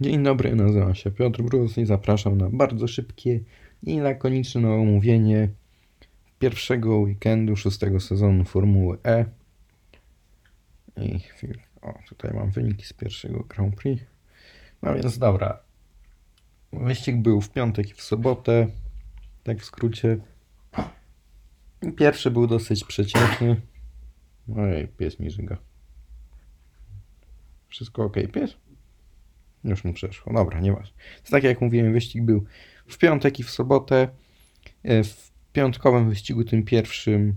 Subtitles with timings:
[0.00, 3.40] Dzień dobry, nazywam się Piotr Brus i zapraszam na bardzo szybkie
[3.82, 5.48] i lakoniczne omówienie
[6.38, 9.24] pierwszego weekendu szóstego sezonu Formuły E.
[10.96, 14.04] I chwilę, o, tutaj mam wyniki z pierwszego Grand Prix.
[14.82, 15.60] No więc dobra.
[16.72, 18.66] Wyścig był w piątek i w sobotę,
[19.42, 20.18] tak w skrócie.
[21.96, 23.60] Pierwszy był dosyć przeciętny.
[24.56, 25.56] Ojej, pies mi żyga.
[27.68, 28.56] Wszystko ok, pies?
[29.64, 30.32] Już mu przeszło.
[30.32, 30.96] Dobra, nieważne.
[31.16, 32.44] Więc tak jak mówiłem, wyścig był
[32.86, 34.08] w piątek i w sobotę.
[34.82, 37.34] E, W piątkowym wyścigu, tym pierwszym,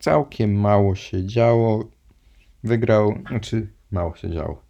[0.00, 1.88] całkiem mało się działo.
[2.64, 4.62] Wygrał, znaczy mało się działo.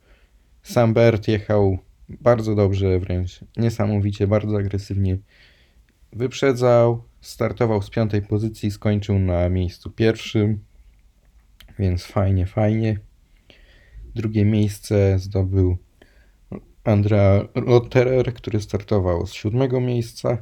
[0.62, 5.19] Sam Bert jechał bardzo dobrze, wręcz niesamowicie, bardzo agresywnie.
[6.12, 10.65] Wyprzedzał, startował z piątej pozycji, skończył na miejscu pierwszym,
[11.78, 12.98] więc fajnie, fajnie.
[14.15, 15.78] Drugie miejsce zdobył
[16.84, 20.39] Andrea Lotterer, który startował z siódmego miejsca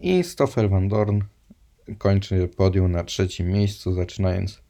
[0.00, 1.20] i Stoffel van Dorn
[1.98, 4.62] kończy podium na trzecim miejscu, zaczynając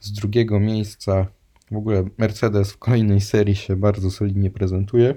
[0.00, 1.26] z drugiego miejsca.
[1.70, 5.14] W ogóle Mercedes w kolejnej serii się bardzo solidnie prezentuje.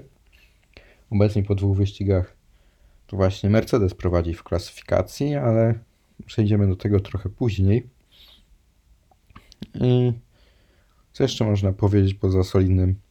[1.10, 2.36] Obecnie po dwóch wyścigach
[3.06, 5.78] to właśnie Mercedes prowadzi w klasyfikacji, ale
[6.26, 7.86] przejdziemy do tego trochę później.
[9.74, 10.12] I
[11.12, 13.03] co jeszcze można powiedzieć poza solidnym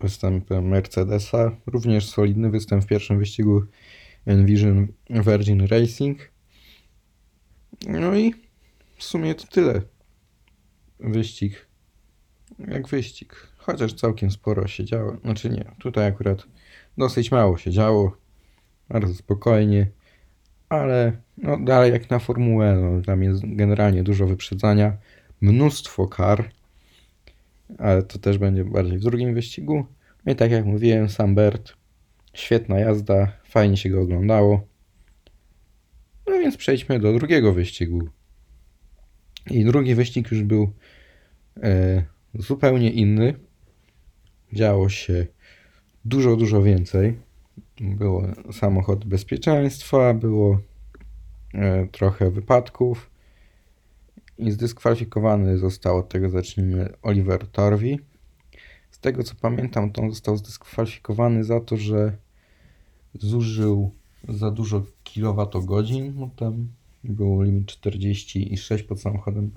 [0.00, 1.56] występem Mercedesa?
[1.66, 3.62] Również solidny występ w pierwszym wyścigu
[4.26, 6.18] Envision Virgin Racing.
[7.88, 8.34] No i
[8.96, 9.82] w sumie to tyle.
[11.00, 11.68] Wyścig
[12.58, 13.48] jak wyścig.
[13.56, 15.16] Chociaż całkiem sporo się działo.
[15.16, 16.46] Znaczy nie, tutaj akurat
[16.98, 18.16] dosyć mało się działo.
[18.88, 19.90] Bardzo spokojnie.
[20.68, 24.96] Ale no dalej jak na Formułę, no, tam jest generalnie dużo wyprzedzania.
[25.40, 26.50] Mnóstwo kar.
[27.78, 29.86] Ale to też będzie bardziej w drugim wyścigu.
[30.26, 31.72] No i tak jak mówiłem, sam Bert.
[32.32, 34.66] Świetna jazda, fajnie się go oglądało.
[36.26, 38.08] No więc przejdźmy do drugiego wyścigu.
[39.50, 40.72] I drugi wyścig już był
[41.62, 42.02] e,
[42.34, 43.34] zupełnie inny.
[44.52, 45.26] Działo się
[46.04, 47.18] dużo, dużo więcej.
[47.80, 48.22] Było
[48.52, 50.60] samochód bezpieczeństwa, było
[51.54, 53.10] e, trochę wypadków
[54.38, 57.98] zdyskwalifikowany został, od tego zacznijmy, Oliver Torwi.
[58.90, 62.16] Z tego co pamiętam, to on został zdyskwalifikowany za to, że
[63.14, 63.90] zużył
[64.28, 66.14] za dużo kilowatogodzin.
[66.16, 66.68] No tam
[67.04, 69.50] było limit 46 pod samochodem.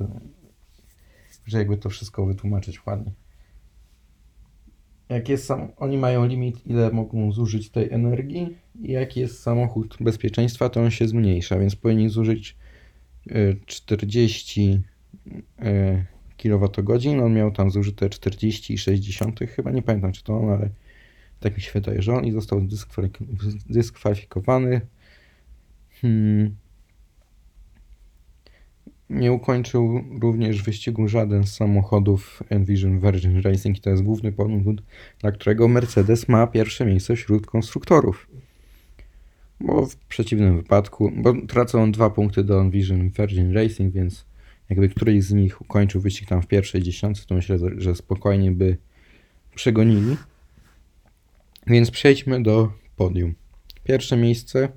[1.46, 3.12] Że jakby to wszystko wytłumaczyć ładnie.
[5.10, 9.98] Jak jest sam, oni mają limit, ile mogą zużyć tej energii, i jak jest samochód
[10.00, 12.58] bezpieczeństwa, to on się zmniejsza, więc powinni zużyć
[13.66, 14.82] 40
[15.60, 16.06] y,
[16.38, 17.24] kWh.
[17.24, 20.70] On miał tam zużyte 40,6 chyba, nie pamiętam czy to on, ale
[21.40, 22.68] tak mi się wydaje, że on i został
[23.70, 24.82] dyskwalifikowany.
[26.02, 26.56] Hmm.
[29.10, 34.84] Nie ukończył również wyścigu żaden z samochodów Envision Virgin Racing i to jest główny powód,
[35.20, 38.28] dla którego Mercedes ma pierwsze miejsce wśród konstruktorów.
[39.64, 44.26] Bo w przeciwnym wypadku, bo tracą dwa punkty do Envision Virgin Racing, więc
[44.70, 48.78] jakby któryś z nich ukończył wyścig tam w pierwszej dziesiątce, to myślę, że spokojnie by
[49.56, 50.18] przegonili.
[51.68, 53.36] Więc przejdźmy do podium.
[53.84, 54.70] Pierwsze miejsce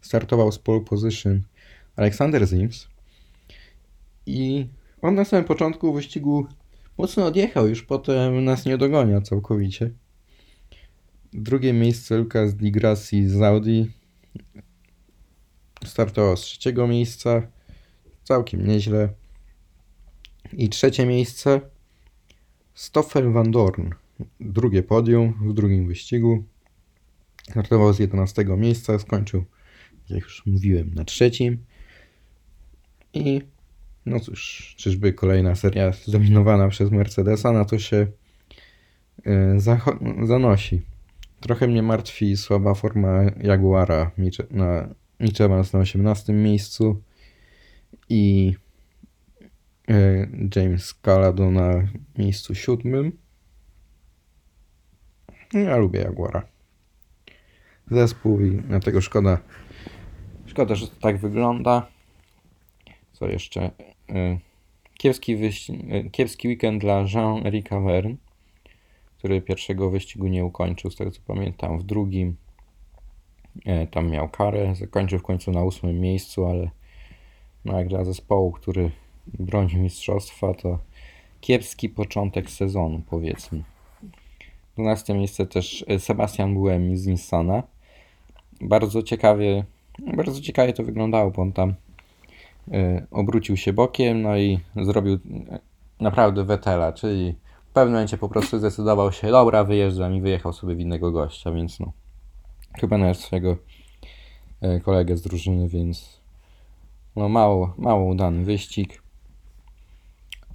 [0.00, 1.42] startował z pole position
[1.96, 2.88] Aleksander Zims
[4.26, 4.66] i
[5.02, 6.46] on na samym początku wyścigu
[6.98, 9.90] mocno odjechał, już potem nas nie dogonia całkowicie.
[11.32, 13.84] Drugie miejsce Lucas Di Grassi z Audi
[15.84, 17.42] startował z trzeciego miejsca,
[18.24, 19.08] całkiem nieźle.
[20.52, 21.60] I trzecie miejsce
[22.74, 23.90] Stoffel van Dorn,
[24.40, 26.44] drugie podium w drugim wyścigu.
[27.50, 29.44] Startował z 11 miejsca, skończył,
[30.10, 31.64] jak już mówiłem, na trzecim.
[33.12, 33.42] I
[34.06, 38.06] no cóż, czyżby kolejna seria zdominowana przez Mercedesa, na to się
[39.56, 40.82] zacho- zanosi.
[41.46, 44.10] Trochę mnie martwi słaba forma Jaguara
[44.50, 44.88] na
[45.20, 47.02] Michema na 18 miejscu
[48.08, 48.54] i
[49.88, 51.88] yy, James Calado na
[52.18, 53.12] miejscu siódmym.
[55.52, 56.46] Ja lubię Jaguara.
[57.90, 59.38] Zespół i dlatego szkoda.
[60.46, 61.86] Szkoda, że to tak wygląda.
[63.12, 63.70] Co jeszcze?
[64.10, 64.38] Y,
[64.98, 65.70] Kiepski, wyś-
[66.06, 68.16] y, kiepski weekend dla Jean-Erica Verne,
[69.26, 71.78] który pierwszego wyścigu nie ukończył, z tego co pamiętam.
[71.78, 72.36] W drugim
[73.56, 76.70] y, tam miał karę, zakończył w końcu na ósmym miejscu, ale
[77.64, 78.90] no jak dla zespołu, który
[79.26, 80.78] broni mistrzostwa, to
[81.40, 83.62] kiepski początek sezonu, powiedzmy.
[84.74, 87.62] 12 miejsce też e, Sebastian Buemi z Nissana.
[88.60, 89.64] Bardzo ciekawie,
[89.98, 91.74] bardzo ciekawie to wyglądało, bo on tam
[92.72, 95.18] e, obrócił się bokiem, no i zrobił e,
[96.00, 97.34] naprawdę wetela, czyli
[97.76, 101.80] pewnym momencie po prostu zdecydował się, dobra, wyjeżdżam i wyjechał sobie w innego gościa, więc
[101.80, 101.92] no,
[102.80, 103.56] chyba nawet swojego
[104.60, 106.20] e, kolegę z drużyny, więc
[107.16, 109.02] no mało, mało udany wyścig.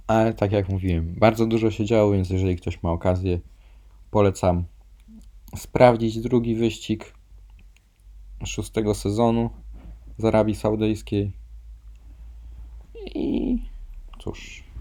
[0.06, 3.40] Ale tak jak mówiłem, bardzo dużo się działo, więc jeżeli ktoś ma okazję,
[4.10, 4.64] polecam
[5.56, 7.14] sprawdzić drugi wyścig
[8.44, 9.50] szóstego sezonu
[10.18, 11.32] z Arabii Saudyjskiej.
[13.14, 13.58] I
[14.18, 14.71] cóż,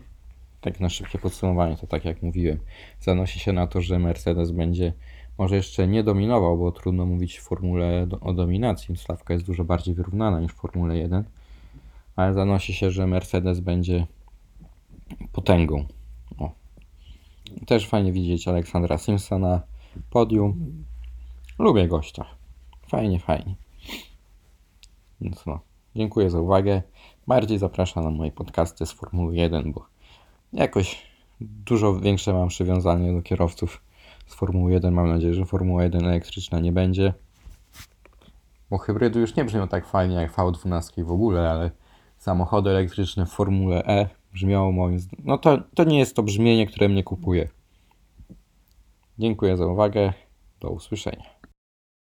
[0.61, 2.59] tak na szybkie podsumowanie, to tak jak mówiłem,
[2.99, 4.93] zanosi się na to, że Mercedes będzie
[5.37, 8.97] może jeszcze nie dominował, bo trudno mówić w Formule do, o dominacji.
[8.97, 11.23] Stawka jest dużo bardziej wyrównana niż w Formule 1,
[12.15, 14.07] ale zanosi się, że Mercedes będzie
[15.31, 15.85] potęgą.
[16.37, 16.51] O.
[17.65, 19.61] Też fajnie widzieć Aleksandra Simsa na
[20.09, 20.83] podium.
[21.59, 22.25] Lubię gościa.
[22.87, 23.55] Fajnie, fajnie.
[25.21, 25.59] Więc no,
[25.95, 26.81] dziękuję za uwagę.
[27.27, 29.85] Bardziej zapraszam na moje podcasty z Formuły 1, bo
[30.53, 31.07] jakoś
[31.41, 33.81] dużo większe mam przywiązanie do kierowców
[34.27, 34.93] z Formuły 1.
[34.93, 37.13] Mam nadzieję, że Formuła 1 elektryczna nie będzie.
[38.69, 41.71] Bo hybrydy już nie brzmią tak fajnie jak V12 w ogóle, ale
[42.17, 45.25] samochody elektryczne w Formule E brzmiało moim zdaniem.
[45.25, 47.47] No to, to nie jest to brzmienie, które mnie kupuje.
[49.19, 50.13] Dziękuję za uwagę.
[50.59, 51.40] Do usłyszenia.